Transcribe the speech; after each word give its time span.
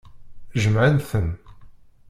Jemɛent-ten. 0.61 1.27